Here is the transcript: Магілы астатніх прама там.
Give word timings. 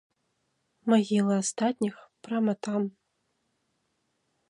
Магілы 0.93 1.33
астатніх 1.43 1.93
прама 2.27 2.53
там. 2.69 2.81